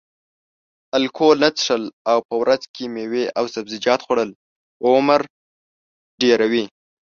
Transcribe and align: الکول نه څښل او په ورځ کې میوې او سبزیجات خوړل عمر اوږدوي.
الکول 0.97 1.37
نه 1.43 1.49
څښل 1.57 1.83
او 2.11 2.19
په 2.27 2.35
ورځ 2.41 2.61
کې 2.73 2.83
میوې 2.95 3.25
او 3.37 3.43
سبزیجات 3.55 3.99
خوړل 4.05 4.29
عمر 4.89 5.21
اوږدوي. 6.19 6.65